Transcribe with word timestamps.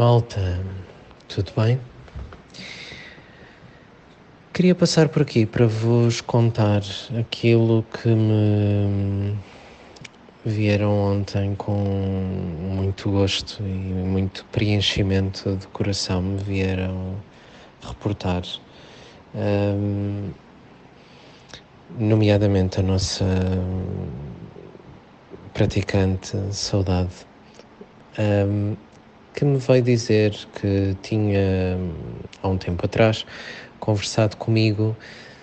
Malta, 0.00 0.58
tudo 1.28 1.52
bem? 1.54 1.78
Queria 4.50 4.74
passar 4.74 5.10
por 5.10 5.20
aqui 5.20 5.44
para 5.44 5.66
vos 5.66 6.22
contar 6.22 6.80
aquilo 7.18 7.82
que 7.82 8.08
me 8.08 9.36
vieram 10.42 10.90
ontem 10.90 11.54
com 11.54 11.74
muito 11.74 13.10
gosto 13.10 13.62
e 13.62 13.66
muito 13.66 14.46
preenchimento 14.50 15.56
de 15.56 15.66
coração 15.66 16.22
me 16.22 16.42
vieram 16.44 17.16
reportar. 17.86 18.44
Um, 19.34 20.30
nomeadamente 21.98 22.80
a 22.80 22.82
nossa 22.82 23.26
praticante 25.52 26.38
Saudade, 26.52 27.12
um, 28.18 28.74
que 29.34 29.44
me 29.44 29.58
veio 29.58 29.82
dizer 29.82 30.36
que 30.60 30.96
tinha, 31.02 31.78
há 32.42 32.48
um 32.48 32.58
tempo 32.58 32.84
atrás, 32.84 33.24
conversado 33.78 34.36
comigo 34.36 34.96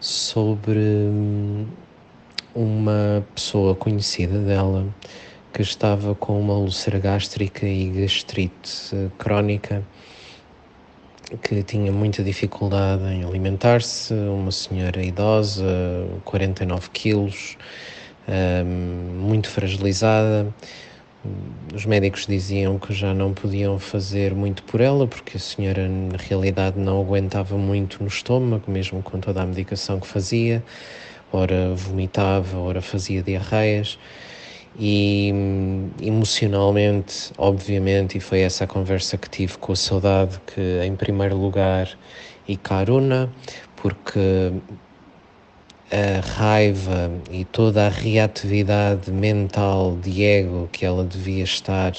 sobre 0.00 0.78
hum, 0.78 1.66
uma 2.54 3.24
pessoa 3.34 3.74
conhecida 3.74 4.38
dela 4.38 4.86
que 5.52 5.62
estava 5.62 6.14
com 6.14 6.40
uma 6.40 6.54
úlcera 6.54 6.98
gástrica 6.98 7.66
e 7.66 7.90
gastrite 7.90 9.10
crónica, 9.18 9.82
que 11.42 11.62
tinha 11.62 11.92
muita 11.92 12.22
dificuldade 12.22 13.04
em 13.04 13.24
alimentar-se, 13.24 14.14
uma 14.14 14.50
senhora 14.52 15.02
idosa, 15.02 15.64
49 16.24 16.90
quilos, 16.90 17.56
hum, 18.28 19.18
muito 19.20 19.48
fragilizada. 19.48 20.46
Os 21.74 21.84
médicos 21.84 22.26
diziam 22.26 22.78
que 22.78 22.94
já 22.94 23.12
não 23.12 23.34
podiam 23.34 23.78
fazer 23.78 24.34
muito 24.34 24.62
por 24.62 24.80
ela, 24.80 25.06
porque 25.06 25.36
a 25.36 25.40
senhora, 25.40 25.86
na 25.86 26.16
realidade, 26.16 26.78
não 26.78 26.98
aguentava 27.00 27.58
muito 27.58 28.02
no 28.02 28.08
estômago, 28.08 28.70
mesmo 28.70 29.02
com 29.02 29.20
toda 29.20 29.42
a 29.42 29.46
medicação 29.46 30.00
que 30.00 30.06
fazia. 30.06 30.64
Ora 31.30 31.74
vomitava, 31.74 32.58
ora 32.58 32.80
fazia 32.80 33.22
diarreias. 33.22 33.98
E 34.78 35.30
emocionalmente, 36.00 37.32
obviamente, 37.36 38.16
e 38.16 38.20
foi 38.20 38.40
essa 38.40 38.64
a 38.64 38.66
conversa 38.66 39.18
que 39.18 39.28
tive 39.28 39.58
com 39.58 39.72
a 39.72 39.76
saudade, 39.76 40.40
que 40.46 40.82
em 40.84 40.96
primeiro 40.96 41.36
lugar, 41.36 41.88
e 42.48 42.56
Karuna, 42.56 43.30
porque 43.76 44.52
a 45.90 46.20
raiva 46.20 47.10
e 47.30 47.44
toda 47.44 47.86
a 47.86 47.88
reatividade 47.88 49.10
mental 49.10 49.96
de 49.96 50.22
ego 50.22 50.68
que 50.70 50.84
ela 50.84 51.04
devia 51.04 51.42
estar 51.42 51.92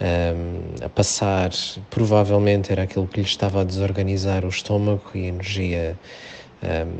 um, 0.00 0.84
a 0.84 0.88
passar, 0.88 1.50
provavelmente 1.90 2.70
era 2.70 2.82
aquilo 2.82 3.06
que 3.06 3.20
lhe 3.20 3.26
estava 3.26 3.62
a 3.62 3.64
desorganizar 3.64 4.44
o 4.44 4.48
estômago 4.48 5.02
e 5.14 5.24
a 5.24 5.28
energia 5.28 5.98
um, 6.62 6.98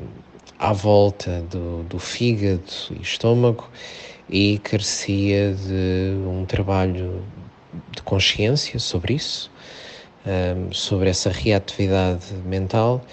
à 0.59 0.73
volta 0.73 1.43
do, 1.51 1.85
do 1.85 1.99
fígado 1.99 2.63
e 2.91 3.03
estômago 3.03 3.69
e 4.29 4.59
carecia 4.59 5.55
de 5.55 6.17
um 6.27 6.45
trabalho 6.47 7.23
de 7.91 8.03
consciência 8.03 8.79
sobre 8.79 9.15
isso, 9.15 9.51
um, 10.27 10.73
sobre 10.73 11.11
essa 11.11 11.31
reatividade 11.31 12.33
mental 12.47 13.05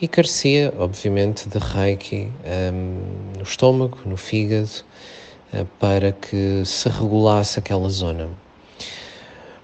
e 0.00 0.08
carecia, 0.08 0.72
obviamente, 0.78 1.48
de 1.48 1.58
reiki 1.58 2.28
um, 2.72 3.32
no 3.36 3.42
estômago, 3.42 3.98
no 4.04 4.16
fígado, 4.16 4.70
uh, 5.52 5.64
para 5.78 6.12
que 6.12 6.64
se 6.64 6.88
regulasse 6.88 7.58
aquela 7.58 7.88
zona. 7.88 8.28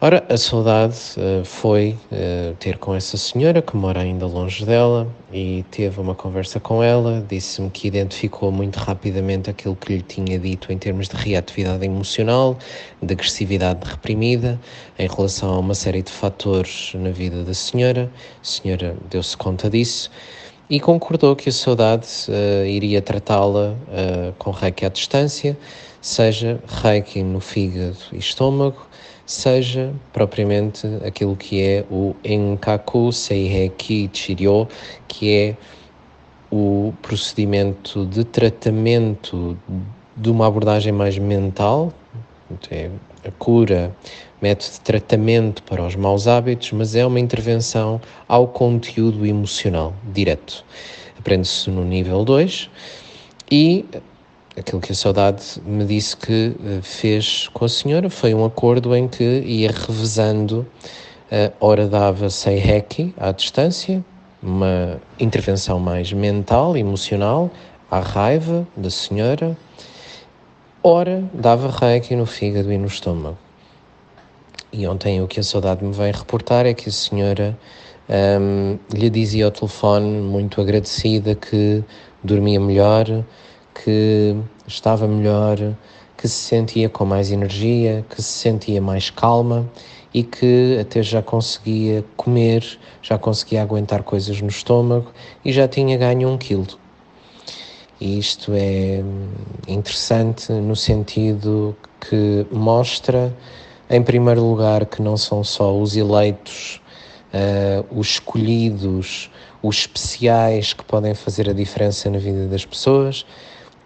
Ora, 0.03 0.25
a 0.31 0.37
saudade 0.39 0.97
uh, 1.19 1.45
foi 1.45 1.95
uh, 2.11 2.55
ter 2.55 2.79
com 2.79 2.95
essa 2.95 3.19
senhora 3.19 3.61
que 3.61 3.77
mora 3.77 4.01
ainda 4.01 4.25
longe 4.25 4.65
dela 4.65 5.07
e 5.31 5.62
teve 5.70 6.01
uma 6.01 6.15
conversa 6.15 6.59
com 6.59 6.83
ela. 6.83 7.23
Disse-me 7.29 7.69
que 7.69 7.89
identificou 7.89 8.51
muito 8.51 8.79
rapidamente 8.79 9.51
aquilo 9.51 9.77
que 9.77 9.97
lhe 9.97 10.01
tinha 10.01 10.39
dito 10.39 10.73
em 10.73 10.79
termos 10.79 11.07
de 11.07 11.17
reatividade 11.17 11.85
emocional, 11.85 12.57
de 13.02 13.13
agressividade 13.13 13.86
reprimida, 13.86 14.58
em 14.98 15.07
relação 15.07 15.52
a 15.52 15.58
uma 15.58 15.74
série 15.74 16.01
de 16.01 16.11
fatores 16.11 16.92
na 16.95 17.11
vida 17.11 17.45
da 17.45 17.53
senhora. 17.53 18.11
A 18.41 18.45
senhora 18.45 18.97
deu-se 19.11 19.36
conta 19.36 19.69
disso 19.69 20.11
e 20.70 20.80
concordou 20.80 21.36
que 21.36 21.51
a 21.51 21.53
saudade 21.53 22.08
uh, 22.30 22.64
iria 22.64 23.03
tratá-la 23.03 23.77
com 24.39 24.51
reiki 24.51 24.86
à 24.86 24.89
distância, 24.89 25.58
seja 26.01 26.58
reiki 26.83 27.23
no 27.23 27.39
fígado 27.39 27.98
e 28.14 28.17
estômago 28.17 28.89
seja 29.30 29.95
propriamente 30.13 30.89
aquilo 31.07 31.36
que 31.36 31.63
é 31.63 31.85
o 31.89 32.17
Enkaku 32.24 33.13
Seiheki 33.13 34.11
Chiryo, 34.13 34.67
que 35.07 35.33
é 35.33 35.57
o 36.51 36.92
procedimento 37.01 38.05
de 38.07 38.24
tratamento 38.24 39.57
de 40.17 40.30
uma 40.30 40.48
abordagem 40.48 40.92
mais 40.92 41.17
mental, 41.17 41.92
é 42.73 42.91
a 43.24 43.30
cura, 43.39 43.95
método 44.42 44.73
de 44.73 44.80
tratamento 44.80 45.62
para 45.62 45.86
os 45.86 45.95
maus 45.95 46.27
hábitos, 46.27 46.73
mas 46.73 46.97
é 46.97 47.07
uma 47.07 47.20
intervenção 47.20 48.01
ao 48.27 48.48
conteúdo 48.48 49.24
emocional 49.24 49.95
direto. 50.12 50.64
Aprende-se 51.17 51.70
no 51.70 51.85
nível 51.85 52.24
2 52.24 52.68
e 53.48 53.85
aquilo 54.56 54.80
que 54.80 54.92
a 54.92 54.94
saudade 54.94 55.42
me 55.64 55.84
disse 55.84 56.16
que 56.16 56.56
eh, 56.64 56.80
fez 56.83 57.48
com 57.48 57.64
a 57.64 57.68
senhora 57.68 58.11
foi 58.11 58.34
um 58.34 58.44
acordo 58.44 58.94
em 58.94 59.08
que 59.08 59.40
ia 59.40 59.70
revezando, 59.70 60.66
uh, 61.30 61.52
ora 61.61 61.86
dava 61.86 62.28
Seiheki 62.28 63.14
à 63.16 63.33
distância, 63.33 64.05
uma 64.42 65.00
intervenção 65.18 65.78
mais 65.78 66.12
mental, 66.12 66.77
emocional, 66.77 67.50
à 67.90 68.00
raiva 68.00 68.66
da 68.77 68.90
senhora, 68.90 69.56
ora 70.82 71.22
dava 71.34 71.70
Reiki 71.70 72.17
no 72.17 72.27
fígado 72.27 72.72
e 72.72 72.78
no 72.78 72.86
estômago. 72.86 73.38
E 74.72 74.86
ontem 74.86 75.20
o 75.20 75.27
que 75.27 75.40
a 75.40 75.42
saudade 75.42 75.84
me 75.84 75.92
vem 75.92 76.12
reportar 76.12 76.64
é 76.64 76.72
que 76.72 76.88
a 76.88 76.92
senhora 76.92 77.58
um, 78.08 78.78
lhe 78.92 79.11
dizia 79.11 79.46
ao 79.46 79.50
telefone, 79.50 80.20
muito 80.20 80.61
agradecida, 80.61 81.34
que 81.34 81.82
dormia 82.22 82.61
melhor, 82.61 83.24
que 83.83 84.36
estava 84.67 85.07
melhor, 85.07 85.57
que 86.17 86.29
se 86.29 86.35
sentia 86.35 86.89
com 86.89 87.05
mais 87.05 87.33
energia, 87.33 88.05
que 88.08 88.23
se 88.23 88.33
sentia 88.33 88.80
mais 88.80 89.11
calma 89.11 89.67
e 90.13 90.23
que 90.23 90.79
até 90.80 91.02
já 91.02 91.23
conseguia 91.23 92.05
comer, 92.17 92.64
já 93.01 93.17
conseguia 93.17 93.63
aguentar 93.63 94.02
coisas 94.02 94.41
no 94.41 94.48
estômago 94.48 95.13
e 95.45 95.52
já 95.52 95.67
tinha 95.67 95.96
ganho 95.96 96.29
um 96.29 96.36
quilo. 96.36 96.67
E 98.01 98.18
isto 98.18 98.52
é 98.55 99.02
interessante 99.68 100.52
no 100.52 100.74
sentido 100.74 101.77
que 102.01 102.47
mostra, 102.51 103.35
em 103.89 104.02
primeiro 104.02 104.42
lugar, 104.42 104.86
que 104.86 105.02
não 105.02 105.17
são 105.17 105.45
só 105.45 105.77
os 105.77 105.97
eleitos, 105.97 106.80
uh, 107.35 107.98
os 107.98 108.12
escolhidos, 108.12 109.30
os 109.62 109.77
especiais 109.79 110.73
que 110.73 110.83
podem 110.85 111.14
fazer 111.14 111.48
a 111.51 111.52
diferença 111.52 112.08
na 112.08 112.18
vida 112.18 112.47
das 112.47 112.64
pessoas, 112.64 113.27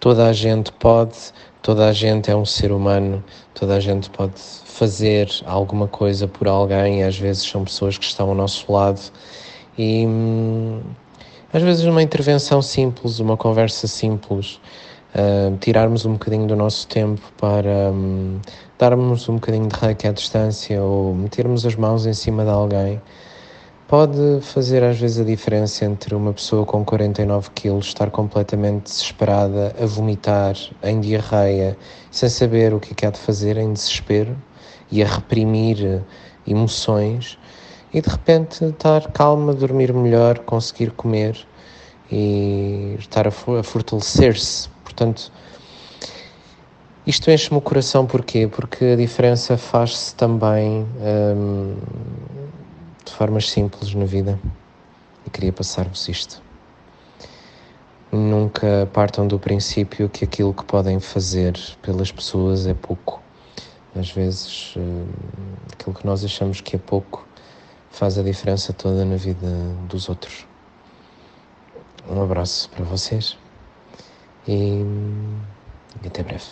toda 0.04 0.26
a 0.26 0.34
gente 0.34 0.70
pode, 0.72 1.16
toda 1.62 1.88
a 1.88 1.92
gente 1.94 2.31
é 2.31 2.37
um 2.37 2.44
ser 2.44 2.70
humano, 2.70 3.25
toda 3.54 3.75
a 3.76 3.81
gente 3.81 4.10
pode 4.10 4.38
fazer 4.66 5.31
alguma 5.47 5.88
coisa 5.88 6.28
por 6.28 6.47
alguém, 6.47 7.00
e 7.00 7.03
às 7.03 7.19
vezes 7.19 7.42
são 7.42 7.65
pessoas 7.65 7.97
que 7.97 8.04
estão 8.04 8.28
ao 8.28 8.34
nosso 8.34 8.70
lado. 8.70 9.00
E 9.78 10.04
hum, 10.06 10.82
às 11.50 11.62
vezes 11.62 11.87
uma 11.87 12.03
intervenção 12.03 12.60
simples, 12.60 13.19
uma 13.19 13.34
conversa 13.38 13.87
simples, 13.87 14.60
uh, 15.14 15.56
tirarmos 15.56 16.04
um 16.04 16.12
bocadinho 16.12 16.47
do 16.47 16.54
nosso 16.54 16.87
tempo 16.87 17.22
para 17.38 17.91
um, 17.91 18.41
darmos 18.78 19.26
um 19.31 19.37
bocadinho 19.37 19.69
de 19.69 19.75
reiki 19.75 20.06
à 20.06 20.12
distância 20.12 20.82
ou 20.82 21.14
metermos 21.14 21.64
as 21.64 21.76
mãos 21.76 22.05
em 22.05 22.12
cima 22.12 22.44
de 22.44 22.50
alguém 22.50 23.00
pode 23.86 24.40
fazer 24.40 24.82
às 24.82 24.98
vezes 24.98 25.20
a 25.20 25.25
diferença 25.25 25.84
entre 25.84 26.14
uma 26.14 26.32
pessoa 26.32 26.64
com 26.64 26.84
49 26.84 27.50
quilos 27.54 27.86
estar 27.86 28.10
completamente 28.10 28.84
desesperada, 28.84 29.75
a 29.81 29.86
vomitar, 29.86 30.56
em 30.82 31.00
diarreia, 31.00 31.76
sem 32.10 32.28
saber 32.28 32.72
o 32.72 32.81
que 32.81 32.92
é 32.92 32.94
que 32.94 33.06
há 33.06 33.10
de 33.10 33.19
fazer, 33.19 33.56
em 33.56 33.72
desespero 33.72 34.36
e 34.90 35.02
a 35.02 35.06
reprimir 35.06 36.02
emoções 36.46 37.38
e 37.92 38.00
de 38.00 38.08
repente 38.08 38.64
estar 38.64 39.12
calma, 39.12 39.52
dormir 39.54 39.92
melhor, 39.92 40.40
conseguir 40.40 40.90
comer 40.90 41.46
e 42.10 42.96
estar 42.98 43.26
a 43.28 43.31
fortalecer-se. 43.31 44.69
Portanto, 44.82 45.31
isto 47.06 47.31
enche-me 47.31 47.58
o 47.58 47.60
coração 47.60 48.06
porquê? 48.06 48.48
Porque 48.48 48.84
a 48.84 48.96
diferença 48.96 49.56
faz-se 49.56 50.14
também. 50.14 50.86
Hum, 51.36 51.76
de 53.05 53.12
formas 53.12 53.51
simples 53.51 53.95
na 53.95 54.05
vida 54.05 54.39
e 55.27 55.31
queria 55.31 55.53
passar-vos 55.53 56.09
isto. 56.09 56.43
Nunca 58.11 58.89
partam 58.93 59.27
do 59.27 59.39
princípio 59.39 60.09
que 60.09 60.25
aquilo 60.25 60.55
que 60.55 60.65
podem 60.65 61.01
fazer 61.01 61.59
pelas 61.83 62.12
pessoas 62.12 62.67
é 62.67 62.75
pouco. 62.75 63.21
Às 63.97 64.11
vezes, 64.11 64.75
uh, 64.77 65.09
aquilo 65.73 65.95
que 65.95 66.06
nós 66.06 66.25
achamos 66.25 66.61
que 66.61 66.77
é 66.77 66.79
pouco 66.79 67.27
faz 67.91 68.19
a 68.19 68.23
diferença 68.23 68.73
toda 68.73 69.05
na 69.05 69.17
vida 69.17 69.49
dos 69.89 70.09
outros. 70.09 70.47
Um 72.09 72.23
abraço 72.23 72.69
para 72.71 72.85
vocês 72.85 73.37
e, 74.47 74.83
e 76.03 76.06
até 76.06 76.23
breve. 76.23 76.45